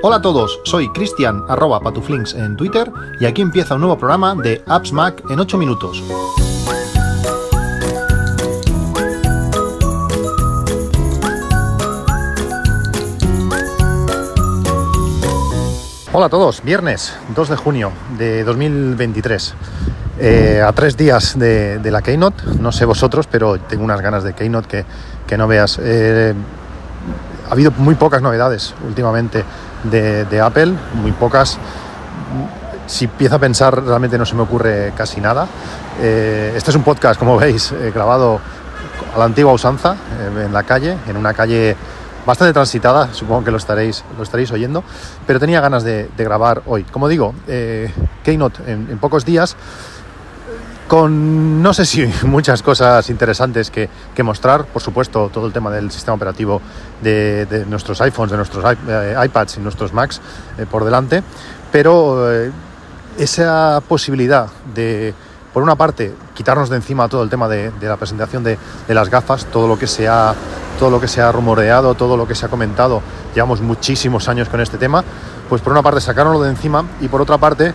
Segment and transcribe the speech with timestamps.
[0.00, 4.36] Hola a todos, soy Cristian arroba patuflinks en Twitter y aquí empieza un nuevo programa
[4.36, 6.04] de Apps Mac en 8 minutos.
[16.12, 19.54] Hola a todos, viernes 2 de junio de 2023.
[20.20, 24.32] Eh, a tres días de, la Keynote, no sé vosotros, pero tengo unas ganas de
[24.32, 24.84] Keynote
[25.26, 25.80] que, no veas.
[25.82, 26.34] Eh,
[27.48, 29.44] ha habido muy pocas novedades últimamente
[29.84, 31.58] de, Apple, muy pocas.
[32.86, 35.46] Si empiezo a pensar, realmente no se me ocurre casi nada.
[36.00, 38.40] Eh, este es un podcast, como veis, grabado
[39.14, 39.96] a la antigua usanza,
[40.36, 41.76] en la calle, en una calle
[42.26, 44.84] bastante transitada, supongo que lo estaréis, lo estaréis oyendo,
[45.26, 46.84] pero tenía ganas de, grabar hoy.
[46.84, 47.34] Como digo,
[48.24, 49.56] Keynote en pocos días
[50.88, 53.88] con no sé si muchas cosas interesantes que,
[54.24, 56.60] mostrar, por supuesto todo el tema del sistema operativo
[57.00, 60.20] de, nuestros iPhones, de nuestros eh, iPads y nuestros Macs
[60.58, 61.22] eh, por delante,
[61.70, 62.50] pero eh,
[63.16, 65.14] esa posibilidad de,
[65.52, 68.58] por una parte, quitarnos de encima todo el tema de, la presentación de,
[68.88, 70.34] las gafas, todo lo que se ha
[70.78, 73.02] todo lo que se ha rumoreado, todo lo que se ha comentado,
[73.34, 75.02] llevamos muchísimos años con este tema,
[75.48, 77.74] pues por una parte sacárnoslo de encima y por otra parte,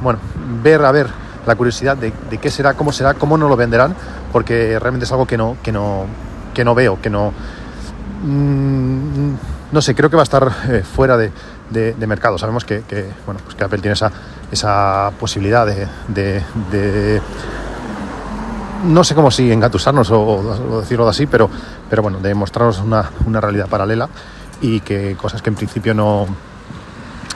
[0.00, 0.18] bueno,
[0.62, 3.94] ver a ver la curiosidad de, qué será, cómo será, cómo nos lo venderán,
[4.32, 6.06] porque realmente es algo que no, que no,
[6.54, 7.32] que no veo, que no...
[8.22, 9.34] Mm,
[9.72, 11.32] no sé, creo que va a estar eh, fuera de,
[12.06, 12.38] mercado.
[12.38, 12.82] Sabemos que,
[13.24, 14.10] bueno, pues que Apple tiene esa,
[14.50, 17.22] esa posibilidad de,
[18.84, 21.48] no sé cómo si engatusarnos o, decirlo así, pero,
[21.88, 24.08] pero bueno, de mostrarnos una, una, realidad paralela
[24.60, 26.26] y que cosas que en principio no,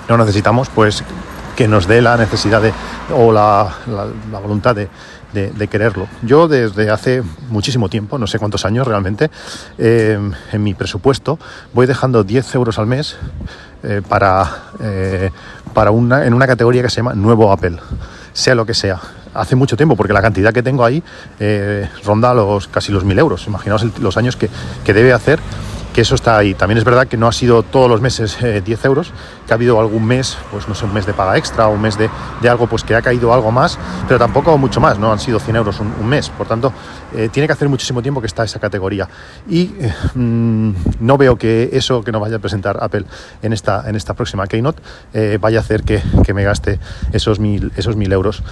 [0.08, 1.04] no necesitamos, pues
[1.54, 2.72] que nos dé la necesidad de,
[3.14, 3.68] o la,
[4.42, 4.88] voluntad de,
[5.68, 6.06] quererlo.
[6.22, 9.30] Yo desde hace muchísimo tiempo, no sé cuántos años realmente,
[9.78, 10.18] eh,
[10.52, 11.38] en mi presupuesto
[11.72, 13.16] voy dejando 10 euros al mes
[13.82, 14.48] eh, para,
[14.80, 15.30] eh,
[15.72, 17.78] para una, en una categoría que se llama Nuevo Apple,
[18.32, 19.00] sea lo que sea.
[19.34, 21.02] Hace mucho tiempo, porque la cantidad que tengo ahí
[22.04, 23.46] ronda los, casi los 1000 euros.
[23.48, 24.48] Imaginaos los años que,
[24.84, 25.40] que debe hacer
[25.94, 26.54] que eso está ahí.
[26.54, 29.12] También es verdad que no ha sido todos los meses 10 eh, euros,
[29.46, 31.80] que ha habido algún mes, pues no sé, un mes de paga extra o un
[31.80, 32.10] mes de,
[32.48, 33.78] algo, pues que ha caído algo más,
[34.08, 36.28] pero tampoco mucho más, no han sido 100 euros un, mes.
[36.28, 36.72] Por tanto,
[37.14, 39.08] eh, tiene que hacer muchísimo tiempo que está esa categoría.
[39.48, 43.04] Y eh, mm, no veo que eso que nos vaya a presentar Apple
[43.40, 44.82] en esta, en esta próxima Keynote
[45.38, 46.02] vaya a hacer que,
[46.34, 46.80] me gaste
[47.12, 48.42] esos mil, esos mil euros.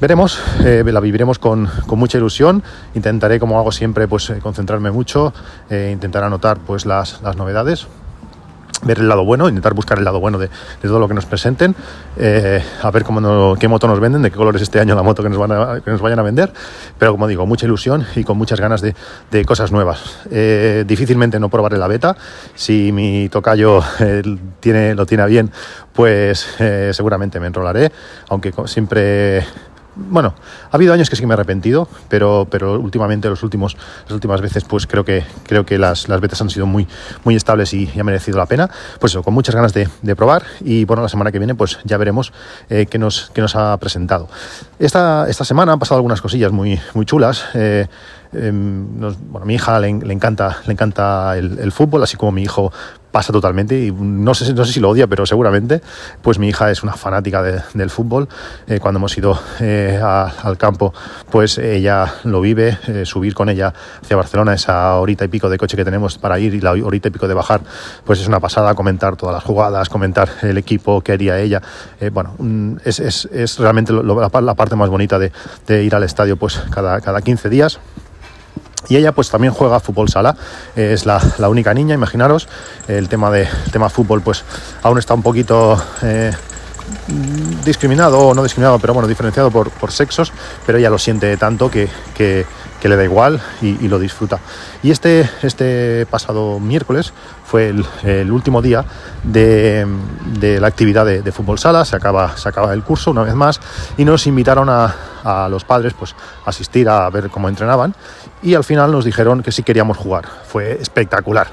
[0.00, 2.62] Veremos, eh, la viviremos con, mucha ilusión.
[2.94, 5.32] Intentaré, como hago siempre, pues eh, concentrarme mucho,
[5.70, 7.86] eh, intentar anotar pues las, novedades,
[8.82, 10.50] ver el lado bueno, intentar buscar el lado bueno de,
[10.82, 11.76] todo lo que nos presenten,
[12.82, 15.22] a ver cómo qué moto nos venden, de qué color es este año la moto
[15.22, 16.52] que nos, van a, que nos vayan a vender,
[16.98, 20.26] pero como digo, mucha ilusión y con muchas ganas de, cosas nuevas.
[20.86, 22.16] difícilmente no probaré la beta,
[22.54, 23.80] si mi tocayo
[24.60, 25.50] tiene, lo tiene bien,
[25.94, 26.46] pues
[26.90, 27.90] seguramente me enrolaré,
[28.28, 29.46] aunque siempre
[29.96, 30.34] bueno,
[30.70, 34.12] ha habido años que sí que me he arrepentido, pero, pero últimamente, los últimos, las
[34.12, 36.88] últimas veces, pues creo que, creo que las, las han sido muy,
[37.24, 38.70] muy estables y, ha merecido la pena.
[38.98, 41.96] Pues eso, con muchas ganas de, probar y bueno, la semana que viene pues ya
[41.96, 42.32] veremos
[42.70, 44.28] eh, qué, nos, qué nos ha presentado.
[44.78, 47.44] Esta, esta semana han pasado algunas cosillas muy, muy chulas.
[47.54, 47.86] Eh,
[48.32, 52.72] em, bueno, a mi hija le, encanta, le encanta el, fútbol, así como mi hijo
[53.14, 55.80] pasa totalmente y no sé, no sé si lo odia, pero seguramente,
[56.20, 58.28] pues mi hija es una fanática del fútbol.
[58.66, 60.92] Eh, cuando hemos ido eh, al campo,
[61.30, 63.72] pues ella lo vive, eh, subir con ella
[64.02, 67.06] hacia Barcelona, esa horita y pico de coche que tenemos para ir y la horita
[67.06, 67.60] y pico de bajar,
[68.04, 71.62] pues es una pasada comentar todas las jugadas, comentar el equipo que haría ella.
[72.10, 75.30] bueno, mm, es, es, es realmente la, parte más bonita de,
[75.68, 77.78] de, ir al estadio pues cada, cada 15 días.
[78.88, 80.36] Y ella pues también juega fútbol sala,
[80.76, 82.48] es la, única niña, imaginaros,
[82.88, 84.44] el tema de tema fútbol pues
[84.82, 86.32] aún está un poquito eh,
[87.64, 90.32] discriminado o no discriminado, pero bueno, diferenciado por, sexos,
[90.66, 91.88] pero ella lo siente tanto que,
[92.82, 94.38] le da igual y, lo disfruta.
[94.82, 97.14] Y este, este pasado miércoles
[97.46, 98.84] fue el, último día
[99.22, 99.86] de,
[100.60, 103.60] la actividad de, fútbol sala, se acaba, se acaba el curso una vez más
[103.96, 104.94] y nos invitaron a,
[105.48, 107.94] los padres pues, a asistir a ver cómo entrenaban
[108.42, 110.24] y al final nos dijeron que sí queríamos jugar.
[110.46, 111.48] Fue espectacular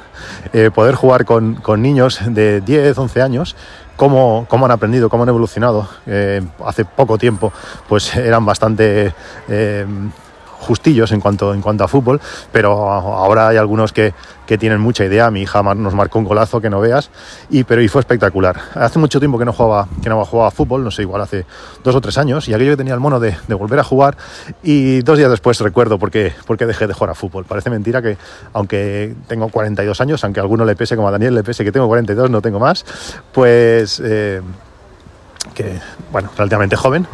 [0.54, 3.56] eh, poder jugar con, con niños de 10, 11 años
[3.96, 5.88] cómo, han aprendido, cómo han evolucionado.
[6.08, 7.54] Eh, hace poco tiempo
[7.88, 9.14] pues eran bastante
[9.48, 9.86] eh,
[10.62, 12.22] justillos en cuanto, en cuanto a fútbol,
[12.52, 14.14] pero ahora hay algunos que,
[14.46, 15.32] que tienen mucha idea.
[15.32, 17.10] Mi hija nos marcó un golazo que no veas,
[17.50, 18.58] y, pero y fue espectacular.
[18.76, 21.46] Hace mucho tiempo que no jugaba, que no jugaba fútbol, no sé, igual hace
[21.84, 24.18] dos o tres años, y aquello que tenía el mono de, volver a jugar,
[24.64, 27.46] y dos días después recuerdo por qué, por qué dejé de jugar a fútbol.
[27.46, 28.18] Parece mentira que,
[28.54, 31.88] aunque tengo 42 años, aunque alguno le pese como a Daniel le pese que tengo
[31.88, 32.86] 42, no tengo más,
[33.34, 34.02] pues...
[34.04, 34.42] Eh,
[35.56, 35.80] que,
[36.12, 37.08] bueno, relativamente joven,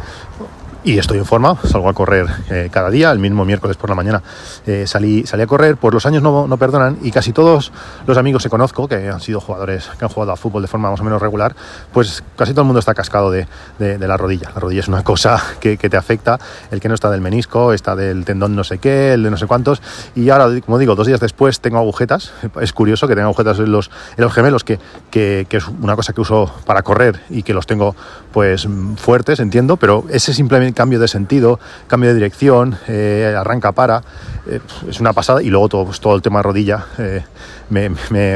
[0.84, 3.96] y estoy en forma, salgo a correr eh, cada día, el mismo miércoles por la
[3.96, 4.22] mañana
[4.66, 7.72] eh, salí, salí a correr, pues los años no, no, perdonan y casi todos
[8.06, 10.90] los amigos que conozco, que han sido jugadores que han jugado a fútbol de forma
[10.90, 11.56] más o menos regular,
[11.92, 13.46] pues casi todo el mundo está cascado de,
[13.78, 14.50] de, la rodilla.
[14.54, 16.38] La rodilla es una cosa que, que, te afecta,
[16.70, 19.36] el que no está del menisco, está del tendón no sé qué, el de no
[19.36, 19.82] sé cuántos,
[20.14, 23.72] y ahora, como digo, dos días después tengo agujetas, es curioso que tenga agujetas en
[23.72, 24.78] los, en los gemelos, que,
[25.10, 27.96] que, que es una cosa que uso para correr y que los tengo
[28.32, 34.02] pues fuertes, entiendo, pero ese simplemente cambio de sentido, cambio de dirección, eh, arranca para,
[34.46, 37.24] eh, es una pasada y luego todo, pues, todo el tema rodilla eh,
[37.70, 37.90] me,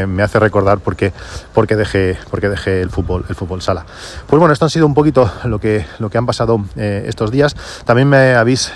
[0.06, 1.12] me, hace recordar por qué,
[1.76, 3.84] dejé, por dejé el, fútbol, el fútbol sala.
[4.26, 7.54] Pues bueno, esto han sido un poquito lo que, lo que han pasado estos días.
[7.84, 8.72] También me habéis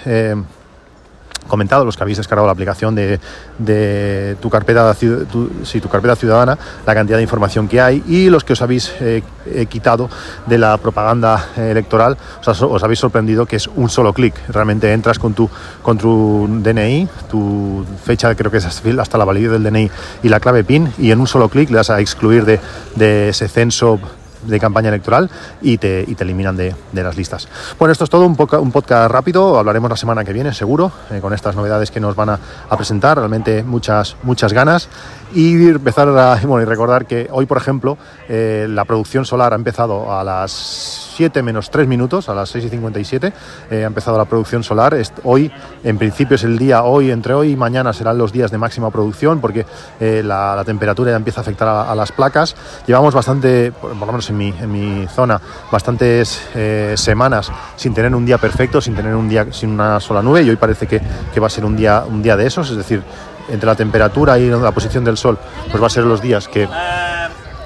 [1.47, 3.21] comentado, los que habéis descargado la aplicación de,
[3.59, 8.45] de tu, carpeta, tu, tu carpeta ciudadana, la cantidad de información que hay y los
[8.45, 9.23] que os habéis eh,
[9.69, 10.09] quitado
[10.47, 14.35] de la propaganda electoral, os, os, habéis sorprendido que es un solo clic.
[14.49, 15.49] Realmente entras con tu,
[15.83, 19.91] con tu DNI, tu fecha creo que es hasta la validez del DNI
[20.23, 22.61] y la clave PIN y en un solo clic le das a excluir de,
[22.95, 24.01] de ese censo
[24.47, 27.49] de campaña electoral y te, y te eliminan de, de, las listas.
[27.79, 30.93] Bueno, esto es todo, un, poca, un podcast rápido, hablaremos la semana que viene seguro,
[31.11, 32.39] eh, con estas novedades que nos van a,
[32.69, 34.89] a, presentar, realmente muchas, muchas ganas
[35.35, 39.57] y empezar a bueno, y recordar que hoy, por ejemplo, eh, la producción solar ha
[39.57, 43.33] empezado a las 7 menos 3 minutos, a las 6 y 57,
[43.71, 44.97] eh, ha empezado la producción solar.
[45.25, 45.51] Hoy,
[45.83, 48.91] en principio, es el día, hoy, entre hoy y mañana serán los días de máxima
[48.91, 49.65] producción porque
[49.99, 52.55] eh, la, temperatura ya empieza a afectar a, a, las placas.
[52.87, 55.41] Llevamos bastante, por, por lo menos en mi, en mi zona,
[55.71, 60.23] bastantes eh, semanas sin tener un día perfecto, sin tener un día sin una sola
[60.23, 61.01] nube y hoy parece que,
[61.33, 63.03] que va a ser un día, un día de esos, es decir,
[63.49, 65.39] entre la temperatura y la posición del sol,
[65.71, 66.69] pues va a ser los días que,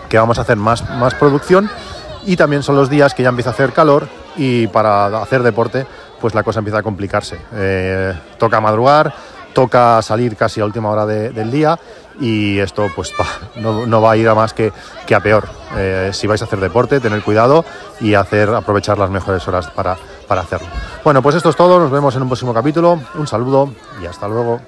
[0.09, 1.71] que vamos a hacer más, más producción
[2.25, 5.87] y también son los días que ya empieza a hacer calor y para hacer deporte
[6.21, 7.38] pues la cosa empieza a complicarse.
[7.55, 9.12] Eh, toca madrugar,
[9.55, 11.79] toca salir casi a última hora de, del día
[12.21, 13.12] y esto pues
[13.56, 14.73] no, no, va a ir a más que,
[15.06, 15.49] que a peor.
[15.77, 17.65] Eh, si vais a hacer deporte, tener cuidado
[18.00, 19.97] y hacer aprovechar las mejores horas para,
[20.29, 20.69] para hacerlo.
[21.03, 23.73] Bueno, pues esto es todo, nos vemos en un próximo capítulo, un saludo
[24.03, 24.61] y hasta luego.